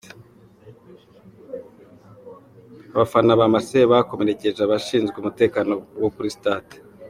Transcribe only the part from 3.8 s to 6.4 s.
bakomerekeje abashinzwe umutekano wo kuri